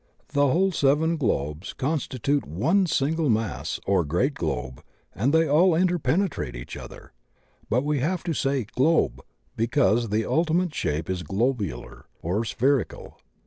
[0.29, 5.75] The whole seven globes'* consti tute one single mass or great globe and they all
[5.75, 7.13] inter penetrate each other.
[7.69, 9.21] But we have to say "globe,"
[9.55, 13.19] be cause the ultimate shape is globular or spherical.